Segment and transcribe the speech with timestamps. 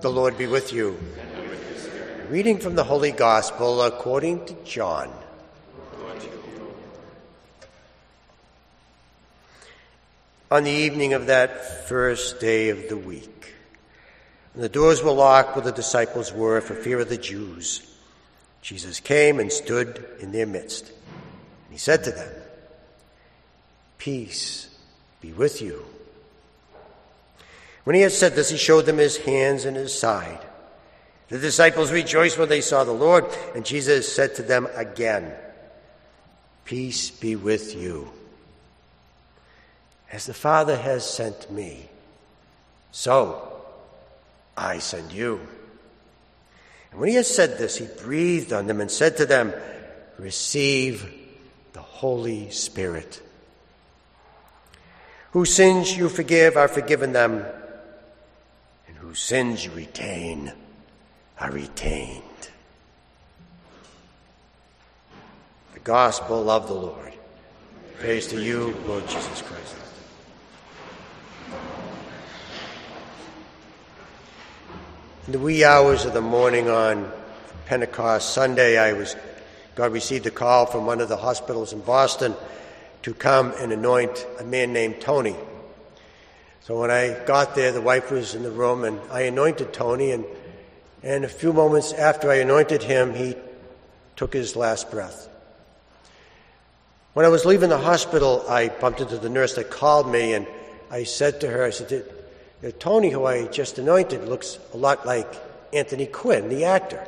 [0.00, 0.96] The Lord be with you.
[2.28, 5.12] Reading from the Holy Gospel according to John.
[10.52, 13.54] On the evening of that first day of the week,
[14.54, 17.82] when the doors were locked where the disciples were for fear of the Jews,
[18.62, 20.86] Jesus came and stood in their midst.
[20.86, 22.32] And he said to them,
[23.98, 24.68] Peace
[25.20, 25.84] be with you.
[27.88, 30.40] When he had said this, he showed them his hands and his side.
[31.30, 33.24] The disciples rejoiced when they saw the Lord,
[33.54, 35.32] and Jesus said to them again,
[36.66, 38.12] Peace be with you.
[40.12, 41.88] As the Father has sent me,
[42.92, 43.58] so
[44.54, 45.40] I send you.
[46.90, 49.54] And when he had said this, he breathed on them and said to them,
[50.18, 51.10] Receive
[51.72, 53.22] the Holy Spirit.
[55.32, 57.46] Whose sins you forgive are forgiven them
[59.08, 60.52] whose sins you retain
[61.40, 62.22] are retained.
[65.72, 67.14] The gospel of the Lord.
[68.00, 69.76] Praise to you, Lord Jesus Christ.
[75.26, 77.10] In the wee hours of the morning on
[77.64, 79.16] Pentecost Sunday, I was
[79.74, 82.34] God received a call from one of the hospitals in Boston
[83.04, 85.34] to come and anoint a man named Tony.
[86.62, 90.10] So when I got there, the wife was in the room, and I anointed Tony.
[90.12, 90.24] And,
[91.02, 93.36] and a few moments after I anointed him, he
[94.16, 95.28] took his last breath.
[97.14, 100.46] When I was leaving the hospital, I bumped into the nurse that called me, and
[100.90, 102.04] I said to her, I said,
[102.64, 105.26] uh, Tony, who I just anointed, looks a lot like
[105.72, 107.06] Anthony Quinn, the actor.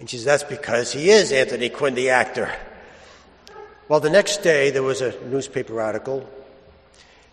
[0.00, 2.52] And she says, That's because he is Anthony Quinn, the actor.
[3.88, 6.28] Well, the next day, there was a newspaper article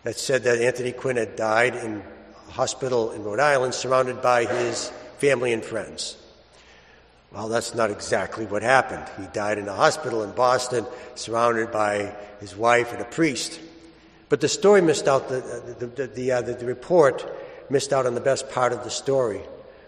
[0.06, 2.00] that said that Anthony Quinn had died in
[2.48, 6.16] a hospital in Rhode Island, surrounded by his family and friends.
[7.32, 9.04] Well, that's not exactly what happened.
[9.20, 10.86] He died in a hospital in Boston,
[11.16, 13.58] surrounded by his wife and a priest.
[14.28, 17.28] But the story missed out, the, the, the, the, uh, the report
[17.68, 19.40] missed out on the best part of the story,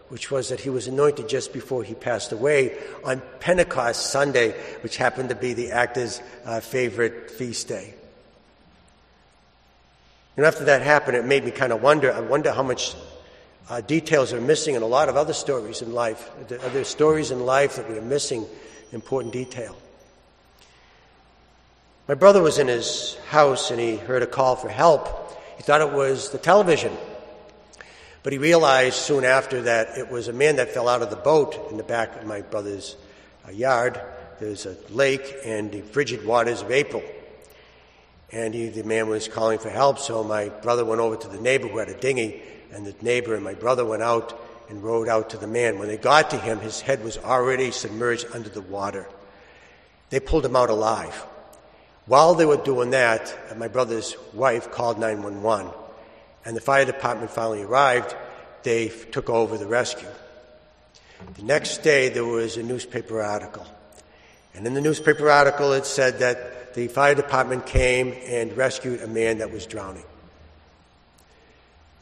[0.09, 4.51] which was that he was anointed just before he passed away on Pentecost Sunday,
[4.81, 7.95] which happened to be the actor's uh, favorite feast day.
[10.39, 12.13] And after that happened, it made me kind of wonder.
[12.13, 12.95] I wonder how much
[13.69, 16.31] uh, details are missing in a lot of other stories in life.
[16.53, 18.47] Are there stories in life that we are missing
[18.93, 19.77] important detail?
[22.07, 25.09] My brother was in his house and he heard a call for help.
[25.57, 26.97] He thought it was the television.
[28.23, 31.17] But he realized soon after that it was a man that fell out of the
[31.17, 32.95] boat in the back of my brother's
[33.45, 34.01] uh, yard.
[34.39, 37.03] There's a lake and the frigid waters of April.
[38.31, 41.41] And he, the man was calling for help, so my brother went over to the
[41.41, 45.09] neighbor who had a dinghy, and the neighbor and my brother went out and rowed
[45.09, 45.79] out to the man.
[45.79, 49.09] When they got to him, his head was already submerged under the water.
[50.11, 51.15] They pulled him out alive.
[52.07, 55.73] While they were doing that, my brother's wife called 911,
[56.45, 58.15] and the fire department finally arrived.
[58.63, 60.09] They took over the rescue.
[61.35, 63.67] The next day, there was a newspaper article.
[64.55, 69.07] And in the newspaper article, it said that the fire department came and rescued a
[69.07, 70.05] man that was drowning.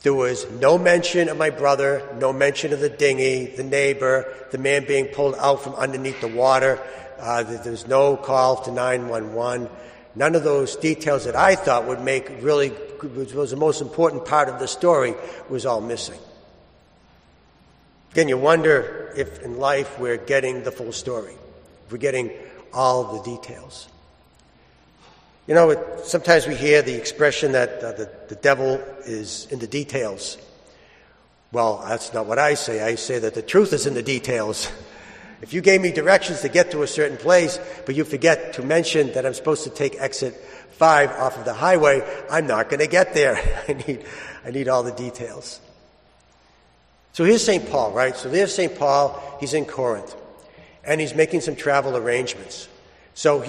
[0.02, 4.58] There was no mention of my brother, no mention of the dinghy, the neighbor, the
[4.58, 6.80] man being pulled out from underneath the water.
[7.18, 9.68] Uh, there was no call to 911.
[10.14, 12.72] None of those details that I thought would make really
[13.02, 15.14] which was the most important part of the story
[15.48, 16.18] was all missing.
[18.12, 21.34] Again, you wonder if in life we're getting the full story,
[21.84, 22.30] if we're getting
[22.72, 23.88] all the details.
[25.46, 29.60] You know, it, sometimes we hear the expression that uh, the, the devil is in
[29.60, 30.38] the details.
[31.52, 32.82] Well, that's not what I say.
[32.82, 34.70] I say that the truth is in the details.
[35.42, 38.62] If you gave me directions to get to a certain place, but you forget to
[38.62, 40.34] mention that I'm supposed to take exit
[40.70, 43.36] five off of the highway, I'm not going to get there.
[43.68, 44.04] I need,
[44.46, 45.60] I need all the details.
[47.12, 47.68] So here's St.
[47.68, 48.16] Paul, right?
[48.16, 48.78] So there's St.
[48.78, 49.22] Paul.
[49.38, 50.16] He's in Corinth.
[50.82, 52.66] And he's making some travel arrangements.
[53.16, 53.42] So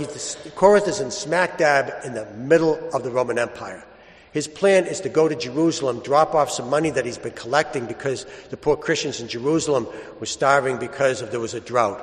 [0.56, 3.84] Corinth is in smack dab in the middle of the Roman Empire.
[4.31, 7.86] His plan is to go to Jerusalem, drop off some money that he's been collecting
[7.86, 9.86] because the poor Christians in Jerusalem
[10.22, 12.00] were starving because of there was a drought.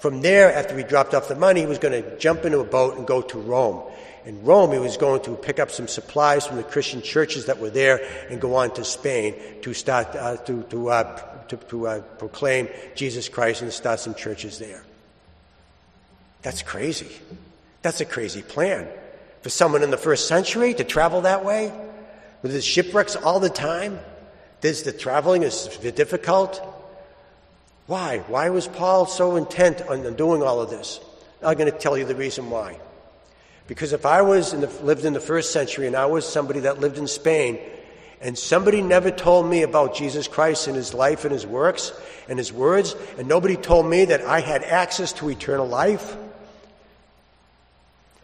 [0.00, 2.64] From there, after he dropped off the money, he was going to jump into a
[2.64, 3.80] boat and go to Rome.
[4.26, 7.60] In Rome, he was going to pick up some supplies from the Christian churches that
[7.60, 11.86] were there and go on to Spain to start uh, to to, uh, to, to
[11.86, 14.82] uh, proclaim Jesus Christ and start some churches there.
[16.44, 17.10] That's crazy.
[17.82, 18.86] That's a crazy plan.
[19.42, 21.72] For someone in the first century to travel that way
[22.42, 23.98] with his shipwrecks all the time,
[24.60, 26.62] This, the traveling is difficult.
[27.86, 28.20] Why?
[28.28, 31.00] Why was Paul so intent on doing all of this?
[31.42, 32.78] I'm going to tell you the reason why.
[33.66, 36.60] Because if I was in the, lived in the first century and I was somebody
[36.60, 37.58] that lived in Spain,
[38.22, 41.92] and somebody never told me about Jesus Christ and his life and his works
[42.26, 46.16] and his words, and nobody told me that I had access to eternal life,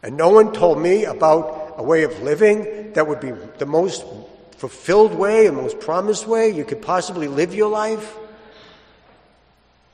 [0.03, 4.05] and no one told me about a way of living that would be the most
[4.57, 8.17] fulfilled way and most promised way you could possibly live your life,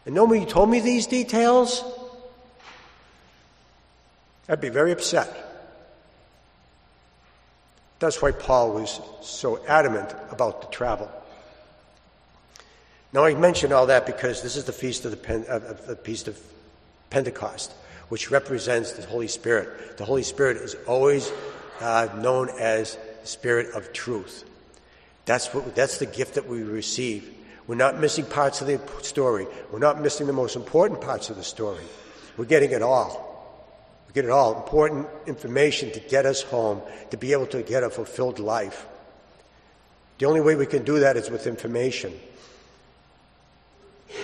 [0.04, 1.84] and nobody told me these details,
[4.48, 5.42] I'd be very upset.
[7.98, 11.10] That's why Paul was so adamant about the travel.
[13.12, 15.96] Now, I mention all that because this is the feast of the, Pen, of the
[15.96, 16.38] feast of
[17.08, 17.72] Pentecost,
[18.08, 19.96] which represents the Holy Spirit.
[19.98, 21.32] The Holy Spirit is always
[21.80, 24.44] uh, known as the Spirit of truth.
[25.24, 27.32] That's what that's the gift that we receive.
[27.66, 29.46] We're not missing parts of the story.
[29.72, 31.82] We're not missing the most important parts of the story.
[32.36, 33.24] We're getting it all
[34.06, 36.80] We get it all important information to get us home,
[37.10, 38.86] to be able to get a fulfilled life.
[40.18, 42.12] The only way we can do that is with information.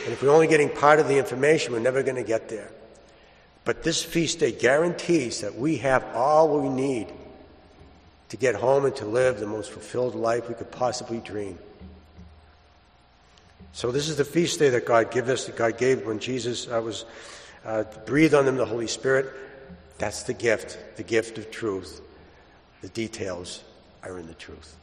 [0.04, 2.70] And if we're only getting part of the information, we're never going to get there.
[3.64, 7.08] But this feast day guarantees that we have all we need
[8.30, 11.58] to get home and to live the most fulfilled life we could possibly dream.
[13.72, 16.66] So this is the feast day that God gave us, that God gave when Jesus
[16.68, 17.04] uh, was
[17.64, 19.32] uh, breathed on them the Holy Spirit.
[19.98, 22.00] That's the gift, the gift of truth.
[22.80, 23.62] The details
[24.02, 24.76] are in the truth.